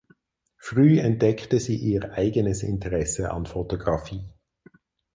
Früh 0.57 0.97
entdeckte 0.99 1.59
sie 1.59 1.75
ihr 1.77 2.13
eigenes 2.13 2.63
Interesse 2.63 3.29
an 3.29 3.45
Fotografie. 3.45 4.25